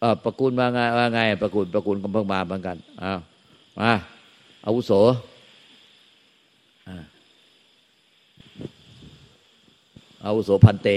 [0.00, 3.18] เออประกุลมาไงว่าไง ประกุลประกุลก็เพิ่งมาเหมือนกันอ้าว
[3.78, 3.92] มา
[4.66, 4.92] อาวุโส
[10.24, 10.88] อาวุโสพันเต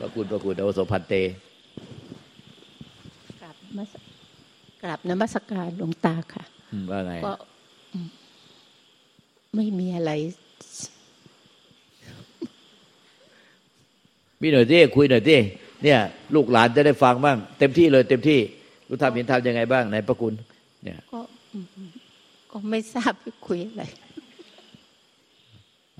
[0.00, 1.14] ประกุลประกุลอาวุโสพันเต
[3.40, 3.78] กราบม
[4.82, 6.44] กราบนมัสการหลวงตาค่ะ
[6.90, 7.32] ว่าไงก็
[9.54, 10.12] ไม่มีอะไร
[14.40, 15.38] มีหน่อยที่คุยหน่อยที่
[15.84, 16.00] เนี่ย
[16.34, 18.40] ลูกหลานจะได้ฟังบ้าง เต็มที่เลยเต็มที่
[18.88, 20.34] รู้ทำเห็นทำยังไงบ้างในพระคุณ
[20.84, 21.20] เนี่ยก็
[22.52, 23.12] ก็ไม่ทราบ
[23.46, 23.84] คุยอะไร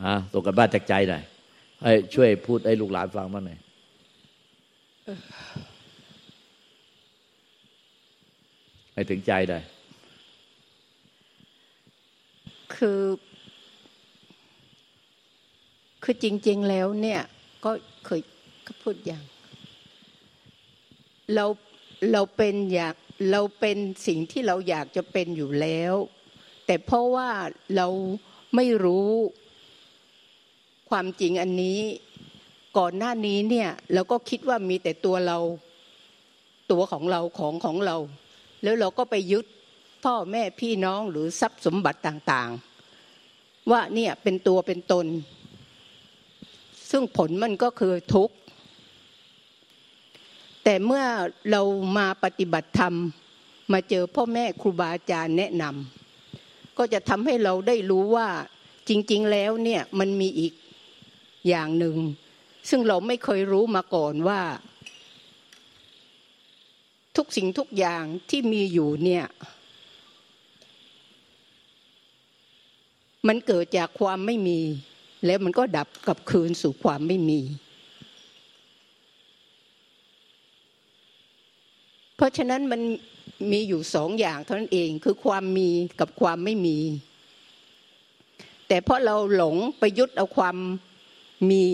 [0.03, 1.23] อ่าส่งกันบ้านจากใจหน่อย
[1.83, 3.59] ให้ช่วยพูดให้ลูกหลานฟังบ้างหน่อย
[8.95, 9.63] ให้ถึงใจหน่อย
[12.75, 13.03] คือ
[16.03, 17.21] คือจริง ๆ แล้วเนี่ย
[17.65, 17.71] ก็
[18.07, 18.21] เคย
[18.83, 19.23] พูดอย่าง
[21.35, 21.45] เรา
[22.13, 22.95] เราเป็นอยาก
[23.31, 25.95] เราเป็นสิ่งที่เราอยากจะเป็นอยู่แล้ว
[26.67, 27.31] แต่เพราะว่า
[27.77, 27.89] เรา
[28.57, 29.11] ไม่รู้
[30.91, 31.81] ความจริงอันนี้
[32.79, 35.39] ก่อนหน้านี้เนี่ยเราก็คิดว่ามีแต่ตัวเรา
[36.73, 37.97] ตัวของเราของของเรา
[38.63, 39.47] แล้วเราก็ไปยึด
[40.05, 45.07] พ่อแม่พี่น้องหรือทรัพย์สมบัติต่างๆ ว่าเนี่ยเป็นตัวเป็นตน
[46.91, 48.35] ซึ่งผลมันก็คือทุกข์
[50.69, 51.05] แต่เมื่อ
[51.51, 51.63] เรา
[51.99, 52.95] มาปฏิบัติธรรม
[53.73, 58.29] มาเจอพ่อแม่ครูบาอาจารย์แนะนำก็จะทำให้เราได้รู้ว่า
[58.89, 60.53] จริง ๆ แล้วเนี่ยมันมีอีก
[61.49, 61.97] อย่างหนึ่ง
[62.71, 64.41] ซึ่งเราไม่เคยรู้มาก่อนว่า
[67.17, 69.25] ทุกสิ่งทุกอย่างที่มีอยู่เนี่ย
[73.29, 74.61] มันเกิดจากความไม่มี
[75.27, 77.41] แล้วมันก็ดับกับคืนสู่ความไม่มี
[82.17, 82.81] เพราะฉะนั้นมัน
[83.53, 86.79] มีอยู่สองอย่างเท่านั้นเองคือความมีกับความไม่มี
[88.69, 90.57] แต่เพราะเราหลงไปยึดเอาความ
[91.51, 91.65] มี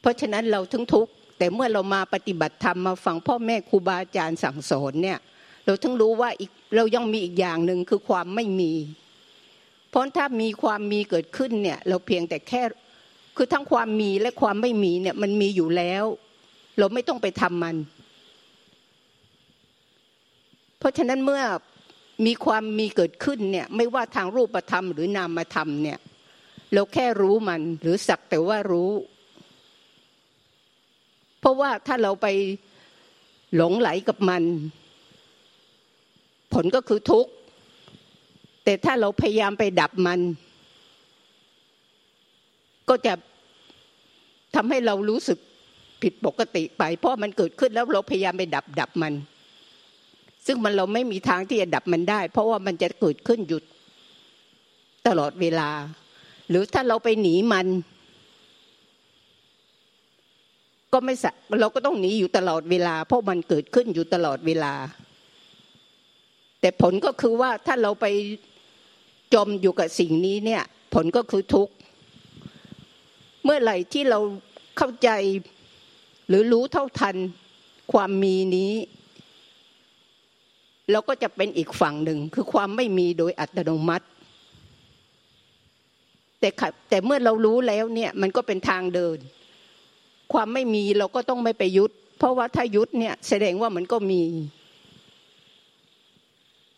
[0.00, 5.18] เพราะฉะนั้นเราถึงทุกข์แต่เมื่อเรามาปฏิบัติธรรมมาฟังพ่อแม่ครูบาอาจารย์สั่งสอนเนี่ย
[5.64, 8.72] เราถึงรู้ว่าอีกเรายังมีอีกอย่างหนึ่งคือความไม่มี
[9.90, 12.62] เพราะถ้ามีความมีเกิดขึ้นเนี่ย เราเพียงแต่แค่
[13.36, 16.04] คือทั้งความมีและความไม่มีเนี่ยมันมีอยู่แล้ว
[16.78, 17.76] เราไม่ต้องไปทำมัน
[20.86, 21.42] ราะฉะนั้นเมื่อ
[22.26, 25.98] มีความมีเกิดขึ้นเนี่ยไม่ว่าทางรูปธรรมหรือนามธรรมเนี่ย
[26.72, 28.90] เราแค่รู้มันหรือสักแต่ว่ารู้
[31.40, 32.26] เพราะว่าถ้าเราไป
[33.56, 34.42] หลงไหลกับมัน
[36.54, 37.30] ผลก็คือทุกข์
[38.64, 40.20] แต่ถ้าเราพยายามไปดับมัน
[42.88, 43.14] ก็จะ
[44.54, 45.38] ทำให้เรารู้สึก
[46.02, 49.12] ผิดปกติไป เพราะมันเกิดขึ้นแล้วเราพยายามไปดับดับมัน
[50.46, 53.64] ซึ่งมันเราไม่มีทางที่จะดับมันได้ เพราะว่ามันจะเกิดขึ้นหยุด
[55.06, 55.70] ตลอดเวลา
[56.48, 57.66] หรือถ้าเราไปหนีมัน
[60.92, 61.24] ก็ไม่ส
[61.60, 64.74] เราก็ต้องหนีอยู่ตลอดเวลา เพราะมันเกิดขึ้นอยู่ตลอดเวลา
[66.60, 68.06] แต่ผลก็คือว่าถ้าเราไป
[69.34, 70.62] จมอยู่กับสิ่งนี้เนี่ย
[70.94, 71.74] ผลก็คือทุกข์
[73.44, 74.18] เมื่อไหร่ที่เรา
[74.76, 75.10] เข้าใจ
[76.28, 77.16] หรือรู้เท่าทัน
[77.92, 78.72] ความมีนี้
[80.90, 84.06] เราก็จะเป็นอีกฝั่งหนึ่งคือความไม่มีโดยอัตโนมัติ
[86.40, 86.48] แต่
[86.88, 89.18] แต่เมื่อเรารู้แล้วเนี่ยมันก็เป็นทางเดิน
[90.32, 94.22] ความไม่มีเราก็ต้องไม่ไปยุดเพราะว่าถ้ายุดเนี่ยแสดงว่ามันก็มี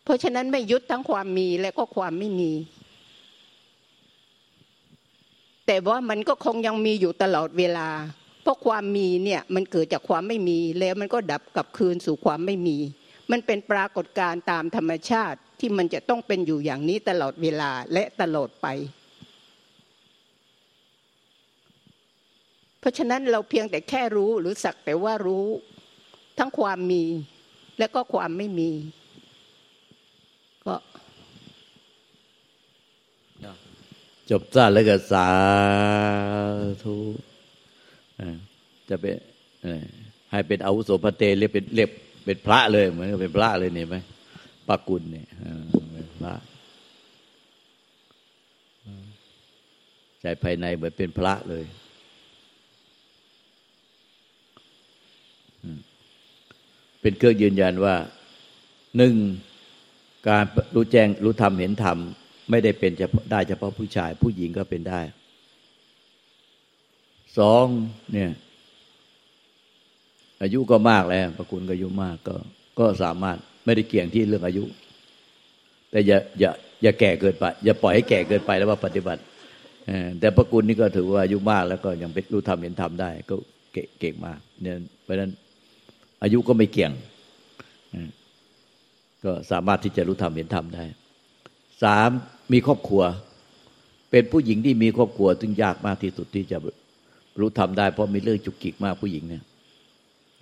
[0.04, 2.52] เพราะฉะนั้นไม่ยุดทั้งความมีและก็ความไม่มี
[5.66, 7.88] แต่ว่ามันก็คงยังมีอยู่ตลอดเวลา
[8.42, 12.76] เพราะความมีเนี่ยมันเกิดจากความไม่มีแล้วมันก็ดับกลับคืนสู่ความไม่มี
[13.30, 18.66] มันเป็นปรากฏการณ์ตามธรรมชาติที่มันจะต้องเป็นอยู่อย่างนี้ตลอดเวลาและตลอดไป
[22.80, 25.46] เพราะฉะนั้นเราเพียงแต่แค่รู้หรือสักแต่ว่ารู้
[26.38, 27.04] ทั้งความมี
[27.78, 28.70] และก็ความไม่มี
[30.66, 30.74] ก็
[34.30, 35.28] จบสั้นแล้วก็สา
[36.82, 36.96] ธุ
[38.88, 39.14] จะเป็น
[40.30, 41.90] ให้เป็นอาวุโสพระเตเรียกเป็นเรียก
[42.30, 43.96] เป็นพระเลย เหมือนกับเป็นพระเลยเนี่ยไหม
[44.68, 45.26] ปากุลเนี่ย
[45.92, 46.32] เป็นพระ
[50.20, 51.64] ใจภายในเหมือนเป็นพระเลย
[57.00, 57.94] เป็นเครื่องยืนยันว่า
[58.96, 59.14] หนึ่ง
[60.28, 61.98] การรู้แจ้งรู้ธรรมเห็นธรรม
[62.50, 65.00] ไม่ได้เป็นจะได้เฉพาะผู้ชาย ผู้หญิงก็เป็นได้
[67.38, 67.64] สอง
[68.12, 68.30] เนี่ย
[70.42, 72.36] อายุก็มากแล้วพระคุณก็อายุมากก็
[72.78, 74.64] ก็สามารถไม่ได้เกี่ยงที่เรื่องอายุ
[75.90, 76.50] แต่อย่าอย่า
[76.82, 79.22] อย่าแก่เกินไป อย่าปล่อยให้แก่เกินไปแล้วว่าปฏิบัติ
[80.20, 83.34] แต่พระคุณนี่ก็ถือว่าอายุมากแล้วก็ยังเป็นรู้ทำเห็นทำได้ ก็
[84.00, 85.30] เก่งมากเนี่ยเพราะฉะนั้น
[86.22, 86.92] อายุก็ไม่เกี่ยง
[89.24, 90.84] ก็สามารถที่จะรู้ทำเห็นทำได้
[91.82, 92.10] สาม
[92.52, 93.02] มีครอบครัว
[94.10, 96.56] เป็นผู้หญิงที่มีครอบครัวจึงยากมากที่สุดที่จะ
[97.40, 99.42] รู้ทำได้ เพราะมีเรื่องจุกจิกมากผู้หญิงเนี่ย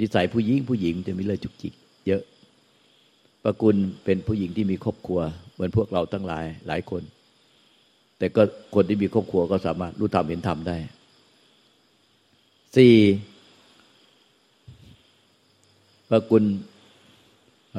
[0.01, 1.75] นิสัยผู้หญิงผู้หญิงจะมีเรื่องจุกจิก
[2.07, 2.23] เยอะ
[3.45, 5.21] ประกุลเป็นผู้หญิงที่มีครอบครัว
[5.55, 7.03] เหมือนพวกเราทั้งหลายหลายคน
[8.19, 8.43] แต่ก็
[8.75, 10.77] คนที่มีครอบครัวก็สามารถรู้ทำเห็นทำได้
[12.77, 12.95] สี่
[16.11, 16.45] พระกุล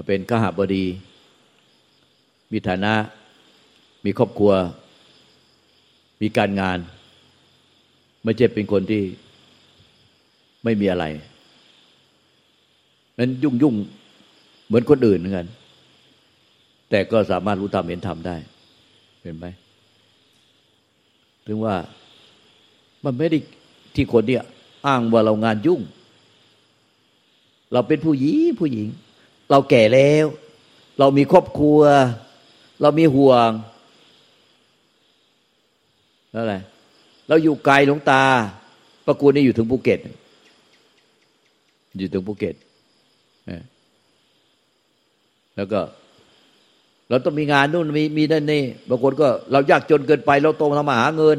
[0.07, 0.85] เป็นข้าหาบดี
[2.51, 2.93] มีฐานะ
[4.05, 4.53] มีครอบครัว
[6.21, 6.79] มีการงาน
[8.23, 9.03] ไม่ใช่เป็นคนที่
[10.63, 11.05] ไม่มีอะไร
[13.19, 13.75] นั้นยุ่งยุ่ง
[14.67, 15.47] เหมือนคนอื่นเหมือนกัน
[16.89, 18.35] แต่ก็สามารถรู้ธรรมเห็นธรรมได้
[19.21, 19.45] เห็นไหม
[21.47, 21.75] ถึงว่า
[23.03, 23.37] มันไม่ได้
[23.95, 24.43] ที่คนเนี่ย
[24.87, 25.81] อ้างว่าเรางานยุ่ง
[27.73, 28.87] เราเป็นผู้หญิงผู้หญิง
[29.49, 30.25] เราแก่แล้ว
[30.99, 31.81] เรามีครอบครัว
[32.81, 33.51] เรามีห่วง
[36.31, 36.55] แล้วอะไร
[37.27, 38.23] เราอยู่ไกลหลวงตา
[39.05, 39.99] ประกูนี่อยู่ถึงภูเก็ต
[41.97, 42.55] อยู่ถึงภูเก็ต
[45.57, 45.79] แล้วก็
[47.09, 51.37] เราต้องมีงานนู่นมีมีนั่นนี่บางคนก็เรายากจนเกินไป เราโตทำมาหาเงิน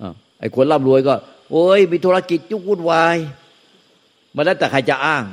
[0.00, 0.02] อ
[0.40, 1.14] ไอ้คนร่ำรวยก็
[1.50, 3.16] โอ้ยมีธุรกิจยุ่งวุ่นวาย
[4.34, 5.24] มาแล้วแต่ใครจะอ้าง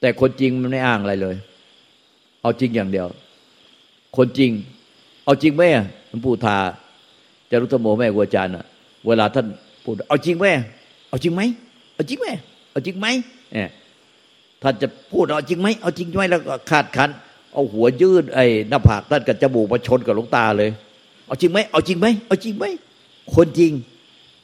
[0.00, 1.36] แต่คนจริงมันไม่อ้างอะไรเลย
[2.42, 3.06] เอาจริงอย่างเดียว
[4.16, 4.50] คนจริง
[5.24, 5.62] เอาจริงไหม
[6.08, 6.56] หลวงปู่ทา
[7.50, 8.64] จะรุตโมแม่กัวจานอะ
[9.06, 9.46] เวลาท่าน
[9.84, 10.46] พูดเอาจริงไหม
[11.08, 11.42] เอาจริงไหม
[11.94, 12.26] เอาจริงไหม
[12.70, 13.06] เอาจริงไหม
[13.52, 13.68] เนี่ย
[14.62, 17.10] ท่านจะพูดเอาจริงไหมเอาจริงไหมแล้วก็ขาดขัน
[17.52, 20.70] เอาหัวยืดไอ้หน้าผากท่านกับจมูกมาชนกับหลวงตาเลย
[21.26, 22.64] เอาจริงไหมเอาจริงไหมเอาจริงไหม
[23.34, 23.72] คนจริง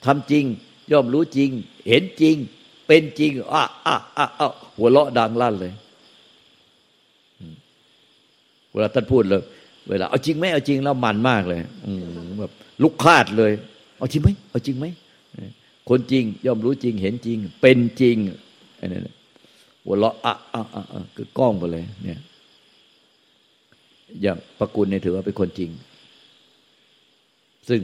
[0.05, 0.45] ทำจริง
[0.93, 1.51] ย่อมรู้จริง
[1.89, 2.37] เห็นจริง
[2.87, 5.73] เป็นจริงอะอะอะอะหัวเราะดังลั่นเลย
[8.73, 9.43] เวลาท่านพูดเลย
[9.89, 11.93] เวลาเอาจริงไหมเอาจริงแล้วมันมากเลย อื
[12.41, 12.53] แบบ
[12.83, 13.53] ลุกคาดเลย
[13.99, 14.87] เอาจริงไหมเอาจริงไหม
[15.89, 18.17] คนจริงย่อมรู้จริง เห็นจริง เป็นจริง
[18.81, 18.99] อันนี้
[19.87, 22.21] หัวเราะอะอะอะคือกล้องไปเลย เนี่ย
[24.23, 25.71] อย่างประกุลเนี่ยถือว่าเป็นคนจริง
[27.69, 27.81] ซึ่ง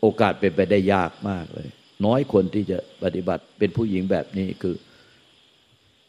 [0.00, 1.68] โอกาสเป็นไปได้ยากมากเลย
[2.06, 4.74] น้อยคนที่จะปฏิบัติเป็นผู้หญิงแบบนี้คือ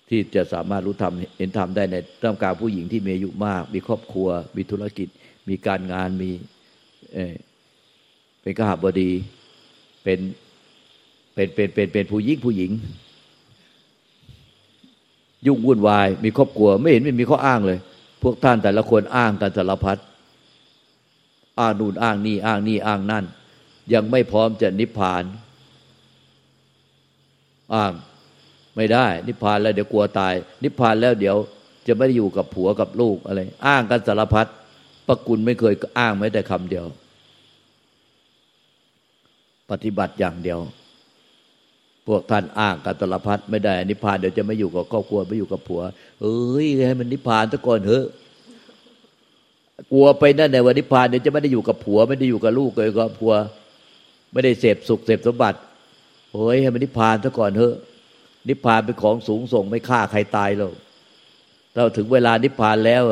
[0.10, 5.08] ที่จะสามารถรู้ธรรมเห็นธรรมได้ในท่ามกลางผู้หญิงที่มีอายุมาก มีครอบครัว มีธุรกิจ
[5.50, 6.32] มีการงานมี
[7.14, 9.12] เเป็นกหบดี
[10.04, 10.20] เป็น
[11.34, 12.72] เป็นเป็นเป็นเป็นผู้หญิงผู้หญิง
[15.48, 17.80] ยุ่งวุ่นวาย มีครอบครัว ไม่เห็นไม่มีข้ออ้างเลย
[18.24, 19.98] พวกท่านแต่ละคนอ้างกันสารพัด
[21.60, 23.26] อ้างนู่นอ้างนี่อ้างนี่อ้างนั่น
[23.94, 25.24] ยังไม่พร้อมจะนิพพาน
[27.76, 27.94] อ้าง
[28.76, 31.38] ไม่ได้ นิพพานแล้วเดี๋ยวกลัวตาย นิพพานแล้วเดี๋ยว
[31.88, 34.48] จะไม่ได้อยู่กับผัวกับลูกอะไร อ้างกันสารพัด
[35.08, 36.86] ปะกุลไม่เคยอ้างแม้แต่คำเดียว
[39.72, 40.60] ปฏิบัติอย่างเดียว
[42.08, 45.82] พวกท่านอ้างกันตลพัดไม่ได้นิพพานเดี๋ยวจะไม่อยู่กับครอบครัวไม่อยู่กับผัว
[46.22, 48.06] เอ้ยให้มันนิพพานซะก่อนเถอะ
[49.92, 53.34] กลัวไปนั่นในวันนิพพานเดี๋ยวจะไม่ได้อยู่กับผัว ไม่ได้อยู่กับลูกเลยกับผัว
[54.34, 55.60] ไม่ได้เสพสุขเสพสมบัติ
[56.34, 57.76] เฮ้ยให้มันนิพพานซะก่อนเถอะ
[58.50, 60.74] นิพพานเป็นของสูงส่งไม่ฆ่าใครตายหรอก
[61.74, 63.04] เราถึงเวลานิพพานแล้ว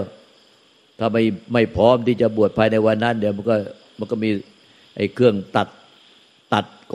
[0.99, 3.55] ถ้าไม่ไม่พร้อมที่จะบวชภายในวันนั้น เดี๋ยวมันก็
[3.99, 4.29] มันก็มี
[4.95, 5.69] ไอ้เครื่องตัดตัด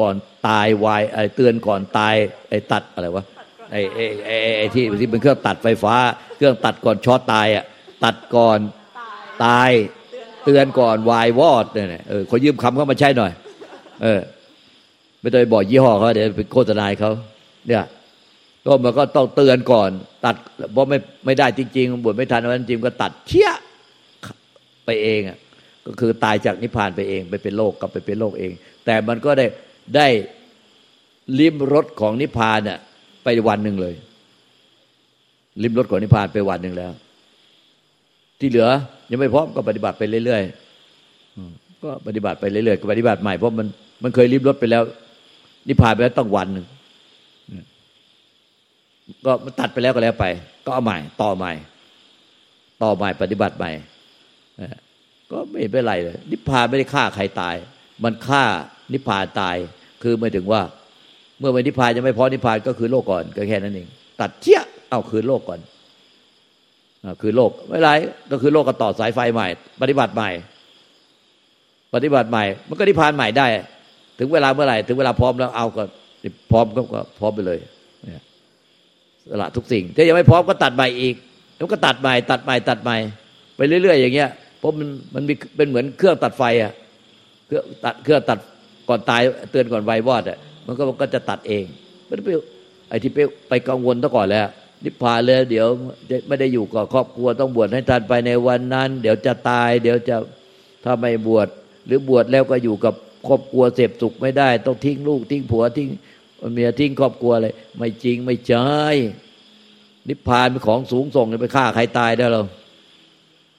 [0.00, 0.14] ก่อน
[0.48, 2.14] ตายวายไอ้เตือนก่อนตาย
[2.48, 3.24] ไอ้ตัดอะไรวะ
[3.70, 5.94] ไอ้ไอ้ไอ้ไอ้ที่ที่เป็นเครื่องตัดไฟฟ้า
[6.36, 7.64] เครื่องตัดก่อนช็อตตายอะ
[8.04, 8.58] ตัดก่อน
[9.44, 9.70] ตาย
[10.44, 13.32] เตือนก่อนวายวอดเนี่ยเออขอยืมคำเขามาใช้หน่อย
[14.02, 14.20] เออ
[15.20, 17.12] ไม่ต้องบอกยี่ห้อเขาเดี๋ยวไปโฆษณาเขา
[17.68, 17.84] เนี่ย
[18.64, 19.90] ก็มันก็ต้องเตือนก่อน
[20.24, 20.34] ตัด
[20.72, 23.50] เพราะไม่ไม่ได้จริงๆบวชไม่ทันวันจริงก็ตัดเชี่ย
[24.86, 25.38] ไปเองอะ
[25.86, 28.52] ก็คือตายจากนิพพานไปเอง ไปเป็นโลกกลับไปเป็นโลกเอง
[28.84, 29.46] แต่มันก็ได้
[29.94, 30.06] ได้
[31.38, 32.78] ลิ้มรสของนิพพานเนี่ย
[33.24, 33.94] ไปวันหนึ่งเลย
[35.62, 36.92] ลิ้มรสของนิพพานไปวันหนึ่งแล้ว
[38.40, 38.68] ที่เหลือ
[39.10, 43.66] ยังไม่พร้อมก็ปฏิบัติไปเรื่อยๆก็ปฏิบัติไปเรื่อยๆก็ปฏิบัติใหม่เพราะมัน
[44.02, 44.82] มันเคยลิ้มรสไปแล้ว
[45.68, 46.66] นิพพานไปแล้วต้องวันหนึ่ง
[49.24, 50.26] ก็มันตัดไปแล้วก็แล้วไป
[50.64, 51.52] ก็เอาใหม่ ต่อใหม่
[52.82, 53.70] ต่อใหม่ปฏิบัติใหม่
[55.30, 57.56] ก็ไม่เป็นไรเลยนิพพานไม่ได้ฆ่าใครตาย
[58.04, 58.44] มันฆ่า
[58.92, 59.56] นิพพานตาย
[60.02, 60.60] คือหมายถึงว่า
[61.38, 63.88] เมื่อไม่นิพพานยังไม่พอนิพพานก็คือโลกก่อนก็แค่นั้นเอง
[64.20, 65.60] ตัดเชี่ยเอาคืนโลกก่อน
[67.20, 67.90] คือโลกไม่ไร
[68.30, 69.48] ก็คือโลกก็ต่อสายไฟใหม่
[69.80, 70.30] ปฏิบัติใหม่
[71.94, 73.46] ปฏิบัติใหม่ มันก็นิพพานใหม่ได้
[74.18, 75.82] ถึงเวลาเมื่อไหร่ถึงเวลาพร้อมแล้วเอาก็
[76.50, 77.58] พร้อมก็พร้อมไปเลย
[78.04, 78.22] เนี่ย
[79.30, 81.14] สละทุกสิ่งถ้ายังไม่พร้อมก็ตัดใหม่อีก
[81.56, 82.96] แล้วก็ตัดใหม่ตัดใหม่ตัดใหม่
[83.56, 86.72] ไปเรื่อย ๆ อย่างเงี้ยเพราะมันมันมีเป็นเหมือนเครื่องตัดไฟอะ
[87.46, 88.38] เครื่องตัดเครื่องตัด
[88.88, 91.64] ก่อนตายเตือนก่อนไววอดอะมันก็มันก็จะตัดเอง
[92.06, 92.28] ไม่ได้ไป
[92.88, 94.46] ไอ้ที่ไปไปกังวลซะก่อนแล้ว
[94.84, 95.66] นิพพานเลยเดี๋ยว
[96.28, 100.16] ไม่ได้อยู่กับครอบครัวต้องบวชให้ทันไปในวันนั้น เดี๋ยวจะตาย เดี๋ยวจะ
[100.84, 101.48] ถ้าไม่บวช
[101.86, 102.94] หรือบวชแล้วก็อยู่กับ
[103.28, 105.88] ครอบครัวเสพสุขไม่ได้ ต้องทิ้งลูกทิ้งผัวทิ้ง
[106.52, 108.66] เมียทิ้งครอบครัวอะไรไม่จริงไม่ใช่
[110.08, 112.44] นิพพานเป็นของสูงส่งไปฆ่าใครตายได้หรอ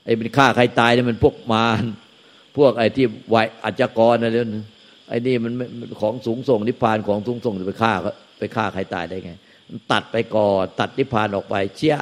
[0.05, 1.83] ไอ้เป็นฆ่าใครตายเนี่ยมันพวกมาร
[2.57, 4.51] พวกไอ้ที่ไหวอัจกรอะไรนั่น
[5.09, 5.53] ไอ้นี่มัน
[6.01, 7.93] ของสูงส่งนิพพานของสูงส่งไปฆ่า
[8.37, 9.31] ไปฆ่าใครตายได้ไง
[9.91, 11.97] ตัดไปก่อนตัดนิพพานออกไปเชี่ย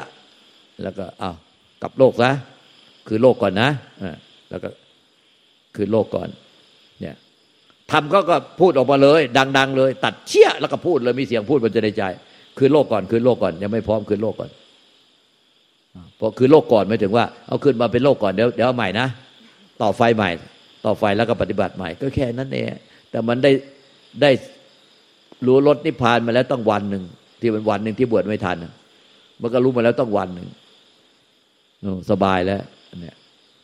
[0.83, 1.35] แล้วก็อ้าว
[1.81, 2.31] กลับโลกซะ
[3.07, 3.69] คือโลกก่อนนะ
[4.50, 4.69] แล้วก็
[5.75, 6.29] คือโลกก่อน
[7.01, 7.15] เนี่ย
[7.91, 9.21] ทำก็ก็พูดออกมาเลย
[9.57, 12.03] ดัง ๆ เลย ตัดเชี่ยแล้วก็พูดเลยมีเสียงพูดมันจะในใจ
[12.57, 14.51] คือโลกก่อน คือโลกก่อนยังไม่พร้อมคือโลกก่อน
[16.19, 19.07] พอคือโลกก่อนไม่ถึงว่า เอาขึ้นมาเป็นโลกก่อนเดี๋ยวเดี๋ยวใหม่นะ
[19.81, 20.29] ต่อไฟใหม่
[20.85, 22.65] ต่อไฟแล้วก็ปฏิบัติใหม่ ก็แค่นั้นเอง
[23.15, 23.51] แต่มันได้
[24.22, 24.31] ได้
[25.45, 27.03] รู้รถนิพพานมาแล้วต้องวันหนึ่ง
[27.41, 28.57] ที่มันวันหนึ่งที่บวชไม่ทัน
[29.41, 30.48] มันก็รู้มาแล้วต้องวันหนึ่ง
[32.12, 32.62] สบายแล้ว
[33.01, 33.15] เนี่ย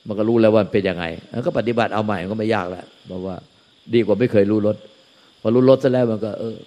[0.08, 3.36] มันก็รู้แล้วว่าเป็นยังไงแล้วก็ปฏิบัติเอาใหม่ก็ไม่ยากแล้วเพราะว่า
[3.94, 4.76] ดีกว่าไม่เคยรู้รถ
[5.42, 6.58] พอรู้รถซะแล้วมันก็ เออ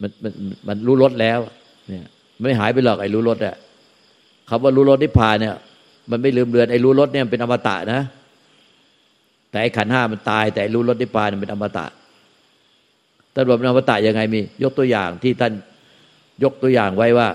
[0.00, 0.32] มันมัน
[0.68, 1.38] มันรู้รถแล้ว
[1.88, 2.04] เนี่ย
[2.40, 3.56] ไม่หายไปหรอกไอ้รู้รถอะ
[4.48, 5.54] คำว่ารู้รถนิพพานเนี่ย
[6.10, 8.00] มันไม่ลืมเลือนไอ้รู้รถเนี่ยเป็นอมตะนะ
[9.52, 11.86] แต่ไอ้ขันห้ามันตาย แต่รู้รถนิพพานมันเป็นอมตะ
[13.34, 15.52] ท่านบอกเป็นอมตะยังไงมี ยกตัวอย่างที่ท่าน
[16.42, 17.28] ยกตัวอย่างไว้ว่า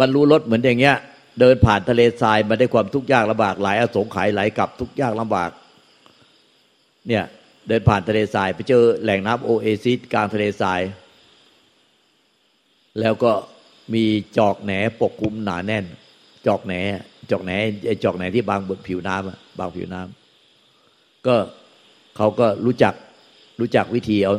[0.00, 0.96] บรรลุรถเหมือนอย่างเงี้ย
[1.40, 5.50] เดินผ่านทะเลทรายมาได้ความทุกข์ยากลำบากหลายอสงไขยไหลกลับทุกข์ยากลำบาก
[7.08, 7.24] เนี่ย
[7.68, 10.80] เดินผ่านทะเลทราย ไปเจอแหล่งน้ำโอเอซิสกลางทะเลทราย
[13.00, 13.32] แล้วก็
[13.94, 14.04] มี
[14.38, 15.84] จอกแหนปกคลุมหนาแน่น
[16.46, 16.74] จอกแหน
[17.30, 17.52] จอกแหน
[17.86, 20.19] ไอจอกแหนที่บางบนผิวน้ำบางผิวน้ำ
[21.26, 21.36] ก็
[22.16, 22.94] เขาก็รู้จัก
[23.60, 24.34] รู้จักวิธีเอา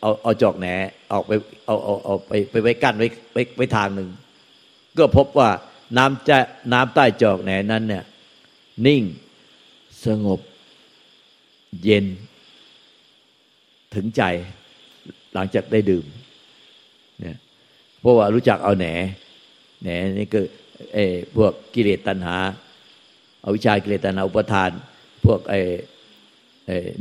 [0.00, 0.66] เอาเอาจอกแหน
[1.12, 1.32] ออกไป
[1.66, 4.08] เอาเอาเอาไปไปไว้กั้นไว้ไว้ไว้ทางหนึ่ง
[4.98, 5.50] ก็พบว่า
[5.96, 6.38] น้ำจะ
[6.72, 8.04] น้ำใต้จอกแหนนั้นเนี่ย
[8.86, 9.02] นิ่ง
[10.06, 10.40] สงบ
[11.82, 12.06] เย็น
[13.94, 14.22] ถึงใจ
[15.34, 16.04] หลังจากได้ดื่ม
[17.20, 17.36] เนี่ย
[18.00, 18.86] เพราะว่ารู้จักเอาแหน
[19.82, 20.46] แหนนี่คือ
[20.94, 20.98] เอ
[21.36, 22.36] พวกกิเลสตัณหา
[23.40, 24.70] เอาวิชากิเลสตัณหาอุปทาน
[25.24, 25.60] พวกไอ้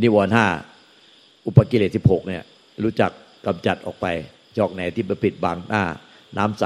[0.02, 0.48] นิวรณ์ห้า
[1.48, 2.44] อุปกิเลสสิบหกเนี่ย
[2.84, 3.12] รู้จัก
[3.46, 4.06] กำจัดออกไป
[4.58, 5.84] จอกแหนที่ไปปิดบังหน้า
[6.38, 6.66] น้ำใส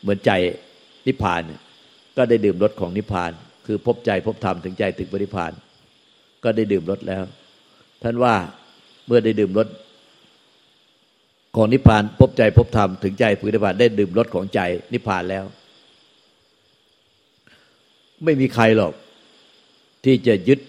[0.00, 0.30] เหมือนใจ
[1.06, 1.40] นิพพาน
[2.16, 3.30] ก็ได้ดื่มรสของนิพพาน
[3.66, 5.52] คือพบใจพบธรรมถึงใจถึงปริพาน
[6.44, 7.24] ก็ได้ดื่มรสแล้ว
[8.02, 8.34] ท่านว่า
[9.06, 9.68] เมื่อได้ดื่มรส
[11.56, 14.60] ของนิพพาน พบใจพบธรรมถึงใจปริพานได้ดื่มรสของใจ
[14.92, 15.44] นิพพานแล้ว
[18.24, 18.92] ไม่มีใครหรอก
[20.04, 20.60] ที่จะยึด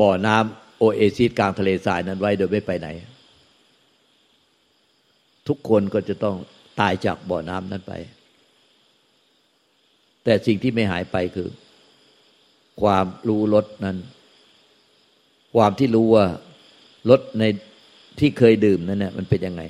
[0.00, 2.88] บ่อน้ำโอเอซิสกลางทะเลทรายนั้นไว้โดยไม่ไปไหน
[5.48, 6.36] ทุกคนก็จะต้อง
[6.80, 7.92] ตายจากบ่อน้ำนั้นไป
[10.24, 11.48] แต่สิ่งที่ไม่หายไปคือ
[12.82, 13.96] ความรู้รสนั้น
[15.54, 16.26] ความที่รู้ว่า
[17.10, 17.44] รสใน
[18.20, 19.62] ที่เคยดื่มนั้นเนี่ยมันเป็นยังไง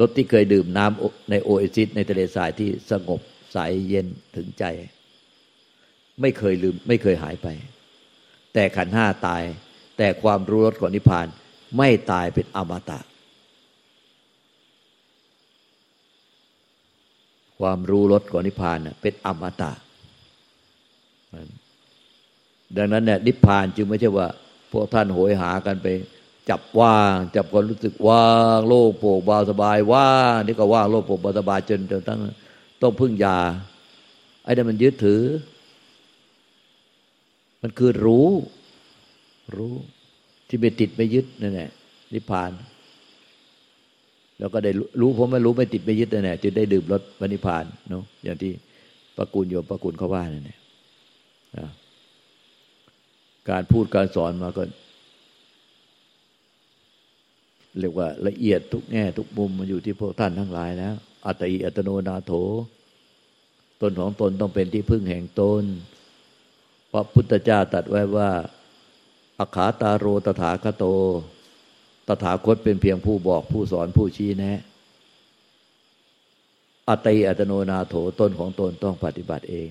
[0.00, 3.20] รสที่เคยดื่มน้ำในโอเอซิสในทะเลทรายที่สงบ
[3.52, 3.58] ใส
[3.88, 4.06] เย็น
[4.36, 4.64] ถึงใจ
[6.20, 7.48] ไม่เคยลืม ไม่เคยหายไป
[8.54, 9.42] แต่ขันห้าตาย
[9.96, 11.26] แต่ความรู้รสของนิพพาน
[11.76, 13.00] ไม่ตายเป็นอมตะ
[17.58, 19.72] ความรู้รสของนิพพานเป็นอมตะ
[22.76, 24.28] ดังนั้นเนี่ยนิพพานจึงไม่ใช่ว่า
[24.72, 25.86] พวกท่านโหยหากันไป
[26.50, 32.18] จับว่าง จับความรู้สึกว่างโล่งโปร่งเบาสบายว่างนี่ก็ว่างโล่งโปร่งเบาสบายจนจนตั้ง
[32.82, 33.38] ต้องพึ่งยา
[34.44, 35.22] ไอ้นั่นมันยึดถือ
[37.62, 38.28] มันคือรู้
[39.56, 39.74] รู้
[40.48, 41.70] ที่ไม่ติดไม่ยึดนั่นแหละ
[42.14, 42.50] นิพพาน
[44.38, 48.52] แล้วก็ได้รู้ผมไม่รู้ไม่ติดไม่ยึดนั่นแหละจึงได้ดื่มรสวนิพพานเนาะอย่างที่
[49.16, 50.58] ประกุลโยมประกุลเขาว่านั่นแหละ
[53.50, 54.62] การพูดการสอนมาก็
[57.78, 60.94] เรียกว่าละเอียดทุกแง่ทุกมุมมันอยู่ที่พวกท่านทั้งหลายแล้ว
[61.26, 62.32] อัตติอัตโนนาโถ
[63.80, 65.64] ตนของตนต้องเป็นที่พึ่งแห่งตน
[66.90, 68.30] พราะพุทธเจ้าตรัสไว้ว่า
[69.38, 70.84] อาขาตาโรตถาคโต
[72.08, 74.58] ตถาคตเป็นเพียงผู้บอกผู้สอนผู้ชี้แนะ
[76.88, 79.68] อัตติอัตโนนาโถตนของตนต้องปฏิบัติเอง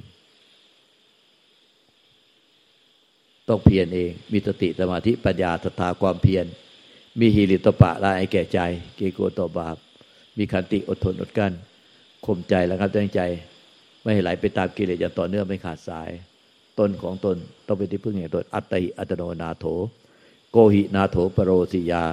[3.47, 6.45] ต้องเพียรเอง มีสติสมาธิปัญญาศรัทธาความเพียร
[7.19, 8.59] มีหิริตปะละไอแก่ใจ
[8.97, 9.77] เกโกตบาป
[10.37, 11.53] มีขันติอดทนอดกั้น
[12.25, 13.21] ข่มใจแล้วครับตั้งใจ
[14.01, 16.09] ไม่ให้ไหลไปตามกิเลสอย่างต่อเนื่องไม่ขาดสาย
[16.79, 19.65] ตนของตนต้องเป็นที่พึ่งแห่งตน อัตติอัตโนนาโถ
[20.51, 22.05] โกหินาโถปรโรสิยา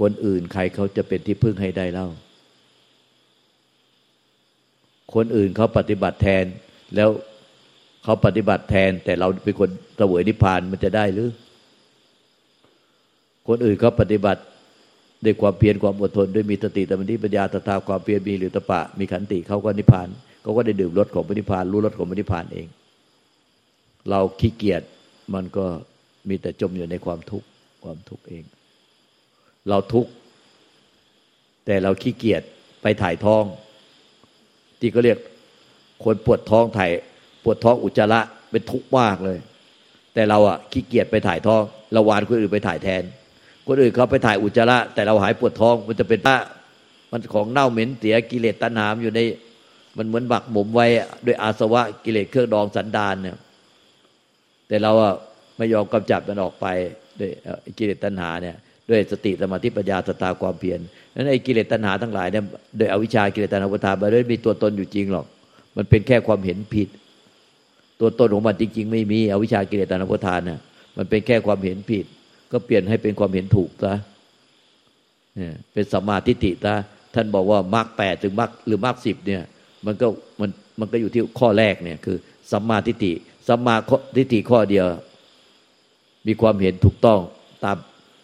[0.00, 2.08] คนอื่นใครเขาจะเป็นที่พึ่งให้ได้เล่า
[5.14, 6.44] คนอื่นเขาปฏิบัติแทน
[6.94, 7.10] แล้ว
[8.04, 11.30] เขาปฏิบัติแทน แต่เราเป็นคนเสวยนิพพานมันจะได้หรือ
[13.48, 14.42] คนอื่นเขาปฏิบัติ
[15.24, 20.08] ด้วยความเพียรความอดทนด้วยมีสติสมาธิปัญญาตถาความเพียรมีหรือตปะ มีขันติเขาก็นิพพาน
[20.42, 22.66] เขาก็ได้ดื่มรสของนิพพานรู้รสของนิพพานเอง
[24.10, 24.82] เราขี้เกียจ
[25.34, 25.66] มันก็
[26.28, 27.46] มีแต่จมอยู่ในความทุกข์
[27.84, 28.44] ความทุกข์เอง
[29.68, 30.10] เราทุกข์
[31.66, 32.42] แต่เราขี้เกียจ
[32.82, 33.44] ไปถ่ายท้อง
[34.80, 35.18] ที่ก็เรียก
[36.04, 36.90] คนปวดท้องถ่าย
[37.44, 39.38] ปวดท้องอุจจาระเป็นทุกข์มากเลย
[40.14, 41.62] แต่เราอะขี้เกียจไปถ่ายท้อง
[41.92, 43.02] เราวานคนอื่นไปถ่ายแทน
[43.66, 46.36] คนอื่นเขาไปถ่ายอุจจาระ แต่เราหายปวดท้องมันจะเป็นว่า
[47.10, 49.20] มันของเน่าเหม็นเสียกิเลสตัณหามอยู่ใน
[49.96, 50.86] มันเหมือนบักหมมไว้
[51.26, 53.36] ด้วยอาสวะกิเลสเครื่องดองสันดานเนี่ย
[54.68, 55.14] แต่เราอะ
[55.56, 56.66] ไม่ยอมกำจัดมันออกไป
[57.20, 57.30] ด้วย
[57.78, 58.56] กิเลสตัณหาเนี่ย
[58.90, 60.80] ด้วยสติสมาธิปัญญาสตาความเพียร
[61.14, 62.44] นั้นไอ้กิเลสตัณหาทั้งหลายเนี่ย
[62.76, 65.26] โดยอวิชชากิเลสตัณหาอุปทานมันไม่มีตัวตนอยู่จริงหรอก
[65.76, 66.88] มันเป็นแค่ความเห็นผิด
[68.00, 70.60] ตัวตนของมันจริง ๆ ไม่มีอวิชชากิเลสตัณหาอุปทานเนี่ย
[70.96, 72.04] มันเป็นแค่ความเห็นผิด
[72.52, 73.94] ก็เปลี่ยนให้เป็นความเห็นถูกซะ
[75.36, 76.74] เนี่ยเป็นสัมมาทิฏฐิซะ
[77.14, 79.42] ท่านบอกว่ามรรคแปดถึงมรรคหรือมรรคสิบเนี่ย
[79.86, 80.06] มันก็
[80.40, 82.16] มันมันก็อยู่ที่ข้อแรกเนี่ยคือ
[82.52, 83.12] สัมมาทิฏฐิ
[83.48, 83.76] สัมมา
[84.16, 84.86] ทิฏฐิข้อเดียว
[86.26, 87.20] มีความเห็นถูกต้อง
[87.64, 87.76] ตาม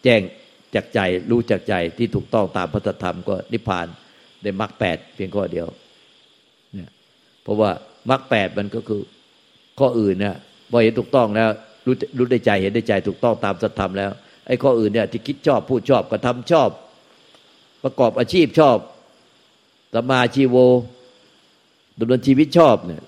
[0.05, 0.21] แจ้ง
[0.75, 3.87] จากใจรู้จากใจที่ถูกต้องตามพระธรรมก็นิพพาน
[4.43, 5.67] ในมรรคแปดเพียงข้อเดียว
[6.75, 6.91] เนี่ย
[7.43, 7.71] เพราะว่า
[8.11, 9.03] มรรคแปดมันก็คือ
[9.79, 10.37] ข้ออื่นเนี่ย
[10.71, 11.49] พอเห็นถูกต้องแล้ว
[11.87, 14.11] รู้รู้ได้ใจเห็นได้ใจถูกต้องตามสัจธรรมแล้ว
[14.47, 16.71] ไอ้ข้ออื่นเนี่ยที่คิดชอบพูดชอบกระทำชอบ
[17.85, 18.77] ประกอบอาชีพชอบ
[19.95, 20.57] สมาชีโว
[21.99, 23.03] ดำเนินชีวิตชอบเนี่ย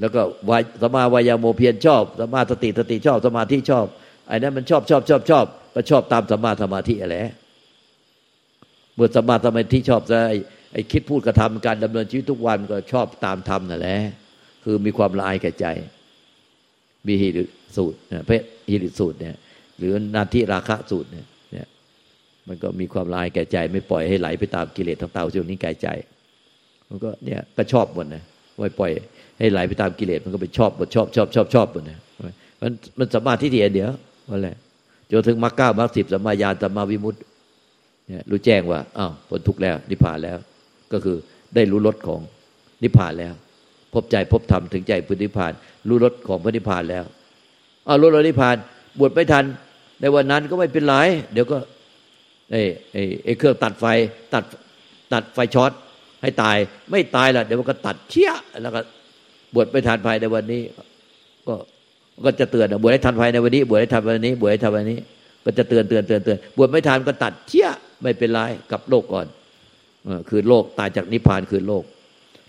[0.00, 3.86] แล้วก็วายสมาวายาโมเพียรชอบสมาสติสติชอบสมาธิชอบ
[4.28, 7.14] ไอ้นั้นมันชอบชอบชอบชอบก็ชอบตามสมาสมาธิอะไร
[8.94, 10.18] เมื่อสมาสมาธิชอบจะ
[10.72, 13.98] ไอ้คิดพูดกระทำการดำเนินชีวิตทุกวันก็ชอบตามธรรมนั่นแหละ
[14.64, 15.66] คือมีความละอายแก่ใจ
[17.06, 17.44] มีหิริ
[17.76, 19.36] สูตรเนี่ยเพศหิริสูตรเนี่ย
[19.78, 21.66] หรือนาทีราคะสูตรเนี่ยเนี่ย
[22.48, 25.88] มันก็มีความละอายแก่ใจ ไม่ปล่อยให้ไหลไปตามกิเลสทั้งเต่าช่วงนี้แก่ใจ
[26.88, 28.22] มันก็เนี่ยก็ชอบหมดนะ
[28.58, 28.90] ไม่ปล่อย
[29.38, 31.98] ให้ไหลไปตามกิเลสมันก็ไปชอบหมดชอบชอบชอบชอบหมดนะ
[32.62, 33.90] มันมันสมาธิที่เดียว
[34.28, 34.56] ว่าแหละ
[35.12, 37.18] จนถึงมรรคเก้ามรรคสิบสัมมาญาณสัมมาวิมุตติ
[38.08, 40.38] เนี่ยรู้แจ้งว่าอ้าวพ้นทุกข์แล้ว นิพพานแล้ว
[40.92, 41.16] ก็คือ
[41.54, 42.20] ได้รู้รสของ
[42.82, 43.34] นิพพานแล้ว
[43.94, 45.52] พบใจพบธรรมถึงใจพุทธิพาน
[45.88, 47.04] รู้รสของพระนิพพานแล้ว
[47.86, 48.56] อ้าวรู้รสนิพพาน
[48.98, 49.44] บวชไม่ทัน
[50.00, 50.94] ในวันนั้นก็ไม่เป็นไร
[51.32, 51.58] เดี๋ยวก็
[52.50, 52.62] ไอ้
[53.24, 53.84] ไอ้เครื่องตัดไฟ
[54.34, 54.44] ตัด
[55.12, 55.72] ตัดไฟช็อต
[56.22, 56.56] ให้ตาย
[56.90, 58.80] ไม่ตายละเดี๋ยวมันก็ตัดเชี่ยแล้วก็
[59.54, 60.62] บวชไม่ทันภายในวันนี้
[61.48, 61.54] ก็
[62.24, 64.98] ก็จะเตือนบวชให้ทันภายในวันนี้ บวชให้ทันวันนี้ บวชให้ทันวันนี้
[65.44, 67.68] ก็จะเตือนเตือนเตือนเตือนบวชไม่ทันก็ตัดเชี่ย
[68.02, 68.40] ไม่เป็นไร
[68.72, 69.26] กับโลกก่อน
[70.28, 71.84] คือโลกตายจากนิพพานคือโลก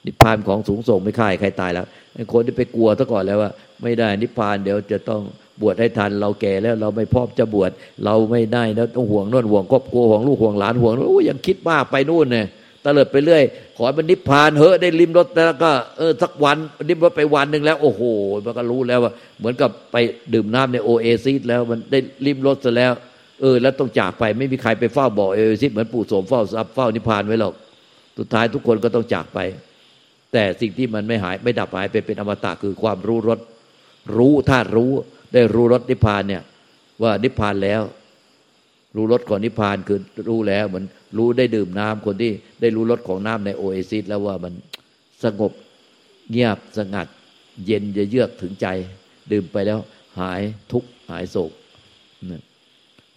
[0.05, 1.85] นิพพานของสูงส่งไม่ค่ายใครตายแล้ว
[2.33, 3.51] คนที่ไปกลัวซะก่อนแล้วว่า
[3.83, 5.21] ไม่ได้นิพพานเดี๋ยวจะต้อง
[5.61, 7.71] บวชให้ทันเราแก่แล้วเราไม่พร้อมจะบวช
[8.05, 12.45] เราไม่ได้แล้วต้องห่วงน่นห่วงครอบครัวห่วงลูกห่วงหลานห่วงโอ้ยังคิดมากไปนู่นเนี่ย
[12.93, 13.43] เลิดไปเรื่อย
[13.77, 16.57] ขอมันนิพพานเฮ้ได้ริมรถแล้วก็เออสักวัน
[16.89, 18.01] ริมรถไปวันหนึ่งแล้ว โอ้โห
[18.45, 19.97] มันก็รู้แล้วว่า เหมือนกับไป
[20.33, 22.93] ดื่มน้ำในโอเอซิสแล้วมันได้ริมรถซะแล้ว
[23.41, 27.53] เออ แล้วต้องจากไปไม่มีใครไปเฝ้าบ่อโอเอซิสเหมือนปู่โสมเฝ้าทรัพย์เฝ้านิพพานไว้หรอก
[28.17, 29.39] สุดท้ายทุกคนก็ต้องจากไป
[30.33, 33.39] แต่สิ่งที่มันไม่หายไม่ดับหายไปเป็นอมตะคือความรู้รส
[34.17, 34.91] รู้ธาตุรู้
[35.33, 36.43] ได้รู้รสนิพพานเนี่ย
[37.03, 37.81] ว่านิพพานแล้ว
[38.95, 39.99] รู้รสของนิพพานคือ
[40.29, 40.85] รู้แล้วเหมือน
[41.17, 44.53] รู้ได้ดื่มน้ำคนที่ได้รู้รสของน้ำในโอเอซิสแล้วว่ามัน
[45.23, 45.51] สงบ
[46.31, 47.07] เงียบสงัด
[47.65, 48.67] เย็นจะเยือกถึงใจ
[49.31, 49.79] ดื่มไปแล้ว
[50.19, 51.51] หายทุกข์หายโศก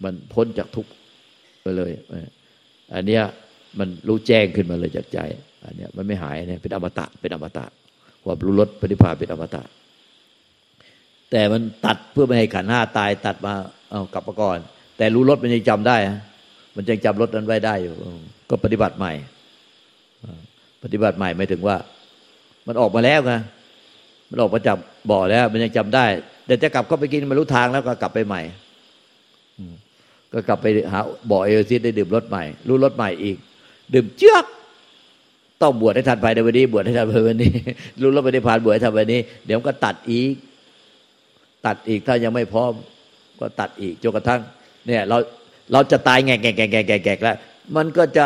[0.03, 0.91] มันพ้นจากทุกข์
[1.61, 1.91] ไปเลย
[2.93, 3.23] อันเนี้ย
[3.79, 5.19] มันรู้แจ้งขึ้นมาเลยจากใจ
[5.65, 7.65] อันเนี้ยมันไม่หายเนี่ยเป็นอมตะเป็นอมตะ
[8.23, 9.63] ความรู้รสปฏิภาเป็นอมตะ
[11.31, 13.53] แต่มันตัดเพื่อไม่ให้ขันห้าตายตัดมา
[13.89, 14.59] เอากลับมาก่อน
[14.97, 15.97] แต่รู้รถมันยังจำได้
[16.75, 17.93] มันยังจำรถนั้นไว้ได้อยู่
[18.49, 19.13] ก็ปฏิบัติใหม่
[20.83, 21.77] ปฏิบัติใหม่ไม่ถึงว่า
[22.67, 23.33] มันออกมาแล้วไง
[24.29, 24.77] มันออกมาจับ
[25.11, 26.05] บ่อแล้ว มันยังจำได้
[26.45, 28.41] แต่จะกลับก็ไปกินมันรู้ทางแล้วก็กลับไปใหม่
[30.33, 30.99] ก็กลับไปหา
[31.31, 33.37] บ่อเอซิสได้ดื่มรถใหม่ รู้รถใหม่อีก
[33.93, 34.45] ดื่มเจือก
[35.61, 37.53] ต้องบวชให้ทันภายในวันนี้ บวชให้ทันภายในวันนี้
[38.01, 40.33] รู้รถไปได้ผ่านบวชให้ทันวันนี้ เดี๋ยวก็ตัดอีก
[41.65, 42.71] ตัดอีกถ้ายังไม่พร้อม
[43.39, 44.41] ก็ตัดอีกจนกระทั่ง
[44.87, 45.17] เนี่ยเรา
[45.71, 47.37] เราจะตายแงกแงกแงกแงกแงกแล้ว
[47.75, 48.25] มันก็จะ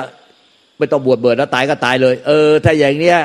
[0.78, 3.20] ไม่ต้องบวชเบื่อแล้วตายก็ตายเลย เออ ถ้าอย่างเนี้ย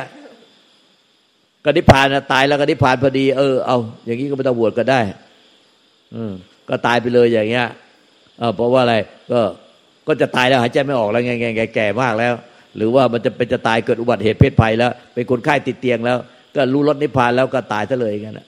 [1.65, 5.01] ก็นิพพานนะตายแล้วก็นิพพานพอดี เออเอาอย่างนี้ก็ไม่ต้องบวชก็ได้
[6.15, 6.33] อืม
[6.69, 7.67] ก็ตายไปเลยอย่างเงี้ย
[8.39, 8.97] เออเพราะว่าอะไร
[9.33, 9.41] ก็
[10.07, 12.35] ก็จะตายแล้วหายใจไม่ออกแล้วไงไงแก่มากแล้ว
[12.77, 16.19] หรือว่ามันจะเป็นจะตายเกิดอุบัติเหตุเพศภัยแล้ว เป็นคนไข้ติดเตียงแล้ว
[16.57, 18.47] ก็รู้รถนิพพานแล้วก็ตายซะเลยงั้นอะ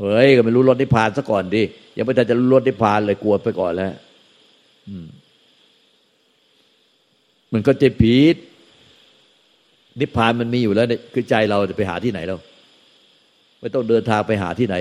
[0.00, 1.62] เฮ้ยก็ไม่รู้รถนิพพานซะก่อนดิ
[1.96, 3.92] ยังไม่ทันจะรู้รถนิพพานเลยกลัวไปก่อนแล้ว
[5.04, 5.06] ม
[7.52, 8.36] มันก็จะผิด
[10.00, 12.36] นิพพานมันมีอยู่แล้วเนี่ยคือใจเราจะไปหาที่ไหนเรา
[13.60, 14.76] ไม่ต้องเดินทางไปหาที่ไหน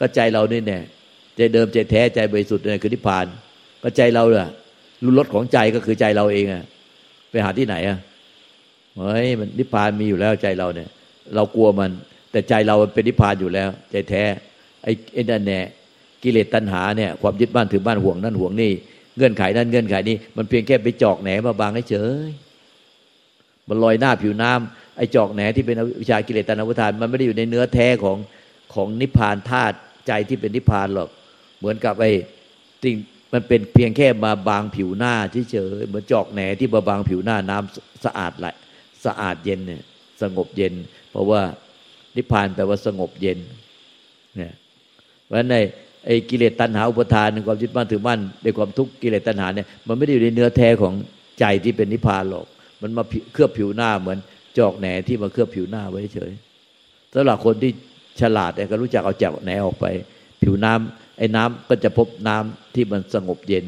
[0.00, 0.78] ก็ใจเราเนี่ยแน่
[1.36, 3.26] ใจเดิมใจแท้ใจบริสุทธิ์เนี่ยคือนิพพาน
[3.82, 4.48] ก็ใจเราเนี่ย
[5.04, 6.64] รู้รสของใจก็คือใจเราเองอะ
[7.30, 7.98] ไปหาที่ไหนอะ
[8.96, 10.88] เฮ้ยมันนิพพานมีอยู่แล้วใจเราเนี่ย
[11.34, 11.90] เรากลัวมัน
[12.30, 14.24] แต่ใจเราเป็นนิพพานอยู่แล้ว ใจแท้
[14.84, 15.60] ไอ้ไอ้นั่นแน่
[16.22, 18.72] กิเลสตัณหาเนี่ยความยึดบ้านถือบ้านห่วงนั่นห่วงนี่
[19.16, 21.96] เงื่อนไขนั่นเงื่อนไขนี้มันเพียงแค่ไปจอกแหนมาบางเฉ
[22.28, 22.30] ย
[23.68, 28.16] มันลอยหน้าผิวน้ำไอ้จอกแหนที่เป็นวิชากิเลสตัณหาวุทานมันไม่ได้อยู่ในเนื้อแท้ของ
[28.74, 31.08] ของนิพพานธาตุใจที่เป็นนิพพานหรอก
[31.58, 32.10] เหมือนกับไอ้
[32.82, 32.94] สิ่ง
[33.32, 35.14] มันเป็นเพียงแค่มาบางผิวหน้า
[35.50, 38.46] เฉยเหมือนจอกแหนที่มาบางผิวหน้าน้ำสะอาดไหล
[39.04, 39.82] สะอาดเย็นเนี่ย
[40.22, 40.74] สงบเย็น
[41.10, 41.42] เพราะว่า
[42.18, 43.38] นิพพานแปลว่าสงบเย็น
[44.36, 44.52] เนี่ย
[45.24, 45.54] เพราะใน
[46.06, 50.94] ไอ้กิเลสตัณหาอุปทานความยึดมั่นถือมั่นในความทุกข์กิเลสตัณหาเนี่ยมันไม่ได้อยู่ในเนื้อแท้ของ
[51.40, 52.46] ใจที่เป็นนิพพานหรอก
[52.82, 54.18] มันมาเคลือบผิวหน้าเหมือน
[54.58, 56.32] จอกแหนที่มาเคลือบผิวหน้าไว้เฉย
[57.14, 57.72] สำหรับคนที่
[58.20, 59.86] ฉลาดเนี่ยก็รู้จักเอาจอกแหนออกไป
[60.42, 63.64] ผิวน้ำไอ้น้ำก็จะพบน้ำที่มันสงบเย็น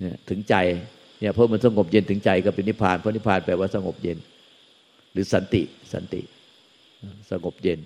[0.00, 0.54] เนี่ยถึงใจ
[1.20, 4.18] เนี่ยเพราะมันสงบเย็นถึงใจก็เป็นนิพพานเพราะนิพพานแปลว่าสงบเย็น
[5.12, 6.22] หรือสันติสันติ
[7.30, 7.80] สงบเย็น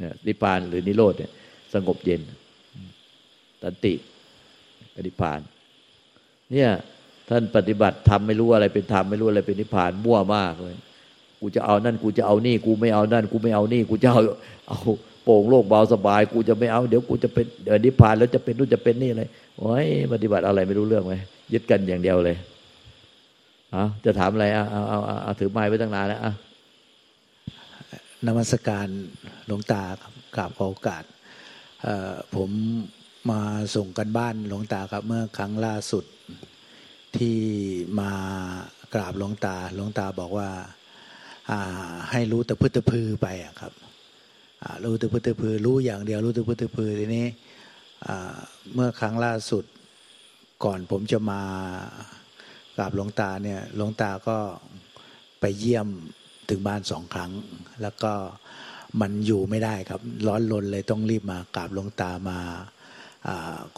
[0.00, 1.30] นี่นิพพานหรือนิโรธเนี่ย
[1.74, 2.20] สงบเย็น
[3.62, 3.94] สันติ
[5.06, 5.40] นิพพาน
[6.52, 6.70] เนี่ย
[7.28, 10.76] ท่านปฏิบัติทำไม่รู้อะไรเป็นธรรมไม่รู้อะไรเป็นนิพพานมั่วมากเลย
[11.40, 14.20] กูจะเอานั่น กูจะเอานี่ กูไม่เอานั่น กูไม่เอานี่ กูจะเอา
[14.68, 14.78] เอา
[15.24, 19.24] โป่งโล่งเบาสบาย กูจะไม่เอา เดี๋ยวกูจะเป็นเดี๋ยวนิพพานแล้วจะเป็นนู่นจะเป็นนี่อะไร
[19.58, 21.14] โอ้ยปฏิบัติอะไรไม่รู้เรื่องไหม
[21.52, 22.36] ยึดกันอย่างเดียวเลย
[23.74, 26.32] อะจะถามอะไรอะเอาเอาเอาถือไม้ไว้ตั้งนานแล้วอะ
[28.26, 28.88] นมัสการ
[29.46, 31.04] หลวงตาครับกราบขอโอกาส
[32.34, 32.50] ผม
[33.30, 33.40] มา
[33.76, 36.04] ส่งกันบ้านหลวงตาครับ เมื่อครั้งล่าสุด
[37.16, 37.36] ที่
[38.00, 38.10] มา
[38.94, 40.48] กราบหลวงตาหลวงตาบอกว่า
[42.10, 43.28] ให้รู้แต่พื้นตะพือไป
[43.60, 43.72] ครับ
[44.84, 47.26] รู้แต่พื้นตะพือรู้อย่างเดียว รู้แต่พื้นตะพือทีนี้
[48.74, 49.64] เมื่อครั้งล่าสุด
[50.64, 51.42] ก่อนผมจะมา
[52.76, 54.36] กราบหลวงตาเนี่ยหลวงตาก็
[55.40, 55.88] ไปเยี่ยม
[56.48, 57.30] ถึงบ้านสองครั้ง
[57.82, 58.12] แล้วก็
[59.00, 62.38] มันอยู่ไม่ได้ครับ ร้อนรนเลยต้องรีบมากราบหลวงตามา
[63.26, 63.28] อ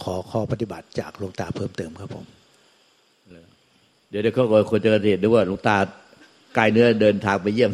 [0.03, 2.25] ขอข้อปฏิบัติจากหลวงตาเพิ่มเติมครับผม
[4.11, 5.77] เดี๋ยวเดี๋ยวเขาควรจะเห็นด้วยว่าหลวงตา
[6.57, 7.71] กายเนื้อเดินทางไปเยี่ยม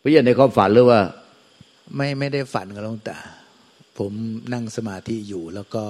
[0.00, 1.00] ไปเยี่ยมในความฝันหรือว่า
[1.96, 3.18] ไม่ไม่ได้ฝันกับหลวงตา
[3.98, 4.12] ผม
[4.52, 5.84] นั่งสมาธิอยู่แล้วก็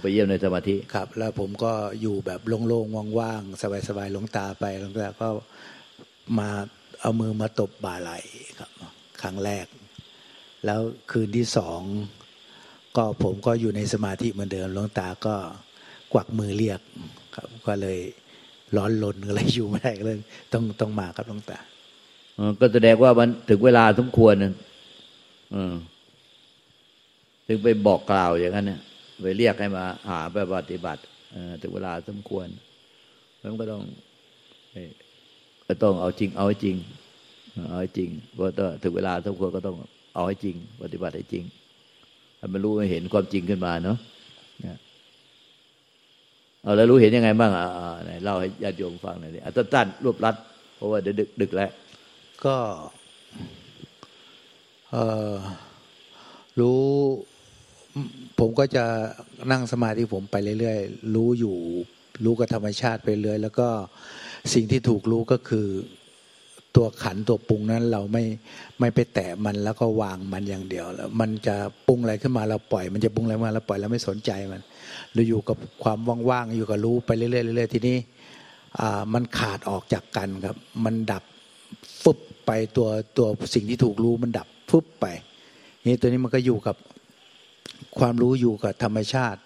[0.00, 5.28] ไปเยี่ยมในสมาธิครับ แล้วผมก็อยู่แบบโล่งๆว่างๆสบายๆหลวงตาไปหลวงตาก็
[6.38, 6.48] มา
[7.00, 8.12] เอามือมาตบบ่าไหล
[8.58, 8.70] ครับ
[9.22, 9.66] ครั้งแรก
[10.64, 11.80] แล้วคืนที่สอง
[12.96, 15.34] ก็ผมก็อยู่ในสมาธิเหมือนเดิมหลวงตาก็
[16.12, 16.80] กวักมือเรียก
[17.34, 17.98] ครับ ก็เลย
[18.76, 20.18] ร้อนลนอะไรอยู่ไม่ได้เลย
[20.52, 21.58] ต้องต้องมาครับหลวงตา
[22.60, 24.34] ก็แสดงว่ามันถึงเวลาสมควร
[27.46, 28.80] ถึงไปบอกกล่าวอย่างนั้นเนี่ย
[29.22, 31.02] ไปเรียกให้มา หาไปปฏิบัติ
[31.60, 32.48] ถึงเวลาสมควร
[33.40, 33.82] มันก็ต้อง
[35.66, 36.76] ก็ต้องเอาจริง เอาให้จริง
[37.68, 38.44] เอาให้จริงเพราะ
[38.82, 39.76] ถึงเวลาสมควรก็ต้อง
[40.14, 41.44] เอาให้จริง ปฏิบัติให้จริง
[42.38, 43.98] ให้มันรู้ให้เห็นความจริงขึ้นมาเนาะ
[46.62, 47.68] เอาแล้วรู้เห็นยังไงบ้างอ่า
[48.04, 50.36] ไหนเล่าให้ญาติโยมฟังหน่อยดิอะตั้นรวบรัด
[50.76, 51.70] เพราะว่าเดี๋ยวดึกดึกแล้ว
[52.44, 52.56] ก็
[54.90, 54.96] เอ
[55.34, 55.36] อ
[56.60, 56.82] รู้
[58.38, 58.84] ผมก็จะ
[59.50, 61.56] นั่งสมาธิผมไปเรื่อยๆ รู้อยู่
[62.24, 63.68] รู้กับธรรมชาติไปเรื่อยแล้วก็
[64.54, 65.66] สิ่งที่ถูกรู้ก็คือ
[66.76, 68.24] ตัวขันตัวปรุงนั้นเราไม่
[68.80, 71.56] ไม่ไปแตะมันแล้วก็วางมันอย่างเดียวแล้วมันจะ
[71.86, 74.62] ปรุงอะไรขึ้นมาเราปล่อย มันจะปรุงอะไรมาเราปล่อยเราไม่สนใจมัน
[75.14, 75.98] เราอยู่กับความ
[76.30, 77.96] ว่างๆอยู่กับรู้ไปเรื่อยๆเรื่อยๆทีนี้
[79.14, 81.24] มันขาดออกจากกันครับ มันดับ
[82.02, 85.06] ฟึบไปตัวตัวสิ่งที่ถูกรู้มันดับฟึบไป
[85.86, 86.76] นี่ตัวนี้มันก็อยู่กับ
[87.98, 89.40] ความรู้อยู่กับธรรมชาติ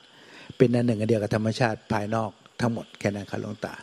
[0.56, 3.74] เป็นอันหนึ่งอันเดียวกับธรรมชาติภายนอกทั้งหมดแค่นั้นครับหลวงตา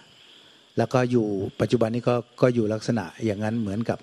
[0.77, 1.25] แล้วก็อยู่
[1.61, 3.99] ปัจจุบันนี้ก็ก็อยู่ลักษณะอย่างนั้นเหมือนกับ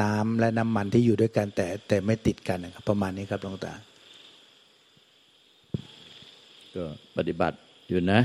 [0.00, 3.72] น้ำและน้ำมันที่อยู่ด้วยกันแต่แต่ไม่ติดกันนะครับประมาณนี้ครับหลวงตา
[6.74, 6.84] ก็
[7.16, 7.56] ปฏิบัติ
[7.88, 8.20] อยู่นะ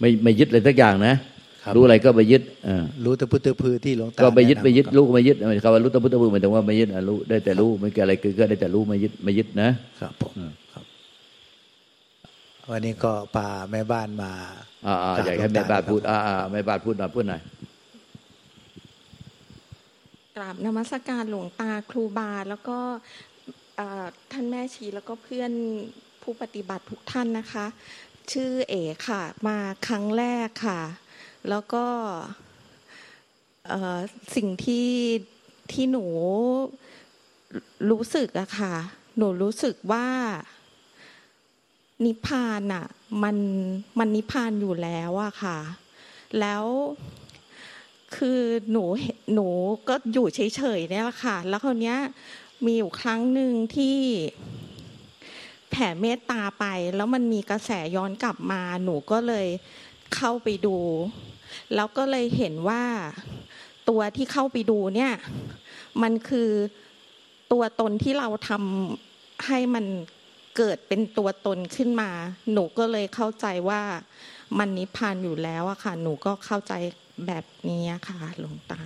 [0.00, 1.14] ไม่ไม่ยึดอะไรสักอย่างนะ
[1.64, 9.68] ครับรู้อะไรก็ไปยึดอ่ารู้แต่พุทธพือที่หลวงตาก็ไปยึดแนะนำไปยึดครับรู้ก็ไม่ยึดคำว่ารู้ตพุทธบุญหมายถึงว่าไม่ยึดอะรู้ได้แต่รู้ไม่เกิดอะไรเกิดก็ได้แต่รู้ไม่ยึดไม่ยึดนะ
[10.00, 10.63] ครับผมครับ
[12.70, 14.32] วันนี้ก็พาแม่บ้านมา
[14.86, 17.42] อ่าอ่าครับอยากให้หลวแม่งตาบ้านพูดครับอ่าอ่าแม่บ้านพูดหน่อยพูดหน่อย
[20.36, 22.78] กราบนมัสการหลวงตาครูบาแล้วก็
[23.76, 25.52] เอ่อท่านแม่ชีแล้วก็เพื่อน
[26.22, 27.66] ผู้ปฏิบัติทุกท่านนะคะ
[28.32, 30.82] ชื่อเอ๋ค่ะ มาครั้งแรกค่ะ
[31.48, 31.86] แล้วก็
[33.68, 33.98] เอ่อ
[34.36, 34.90] สิ่งที่
[35.72, 36.06] ที่หนู
[37.90, 38.74] รู้สึกอะค่ะ
[39.16, 40.06] หนูรู้สึกว่า
[42.04, 42.86] นิพพานอะ
[43.22, 43.36] มัน
[43.98, 45.58] มันนิพพานอยู่แล้วอะค่ะ
[46.40, 46.64] แล้ว
[48.16, 49.46] คือหนูหนหนู
[49.88, 51.98] ก็อยู่เฉยๆเนี่ยแหละค่ะ แล้วคราวเนี้ย
[52.64, 53.98] มีอยู่ครั้งหนึ่งที่
[55.70, 56.64] แผ่เมตตาไป
[56.96, 59.46] แล้วมันมีกระแสย้อนกลับมา หนูก็เลย
[60.14, 60.76] เข้าไปดู
[61.74, 62.82] แล้วก็เลยเห็นว่า
[63.88, 65.12] ตัวที่เข้าไปดูเนี่ย
[66.02, 66.50] มันคือ
[67.52, 69.84] ตัวตนที่เราทำให้มัน
[70.56, 72.10] เกิดเป็นตัวตนขึ้นมา
[72.52, 73.82] หนูก็เลยเข้าใจว่า
[74.58, 76.74] มันนิพพานอยู่แล้วอะค่ะ หนูก็เข้าใจ
[77.26, 78.82] แบบนี้อะค่ะหลวงตา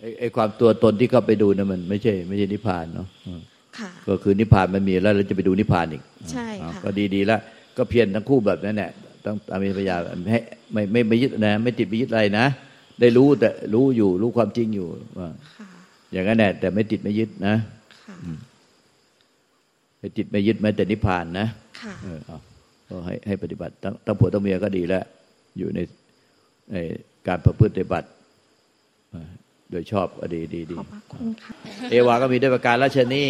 [0.00, 3.40] ไอ้ไอ้ความตัวตนที่เข้าไปดูนะมัน ไม่ใช่ ไม่ใช่นิพพานเนาะอืม
[3.78, 6.02] ค่ะก็คือนิพพานมันมีแล้วเราจะไปดูนิพพานอีก
[6.32, 7.40] ใช่อ่าค่ะก็ดีดีแล้ว
[7.76, 8.90] ก็เพียรทั้งคู่แบบนั้นแหละ
[9.24, 9.96] ต้องมีปัญญา
[10.30, 10.40] ให้
[10.72, 12.46] ไม่ไม่ไม่ยึดนะ ไม่ติดไม่ยึดอะไรนะ
[13.00, 15.68] ได้รู้แต่รู้อยู่รู้ความจริงอยู่ว่าค่ะ
[16.12, 17.54] อย่างนั้นแหละแต่ไม่ติดไม่ยึดนะ
[18.06, 18.16] ค่ะ
[19.98, 21.46] ไม่ติดไม่ยึดแม้แต่นิพพานนะ
[21.80, 22.38] ค่ะเออเอา
[22.88, 25.04] ก็ให้ให้ปฏิบัติทั้งทั้งผัวทั้งเมียก็ดีแล้ว
[25.58, 25.78] อยู่ใน
[26.72, 26.76] ใน
[27.28, 28.08] การประพฤติปฏิบัติ
[29.10, 29.30] เออ
[29.70, 31.54] โดยชอบก็ดีดีดีขอบพระคุณค่ะ
[31.90, 33.22] เอวาก็มีด้วยประการราชนี